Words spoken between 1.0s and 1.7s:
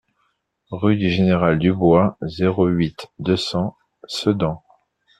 Général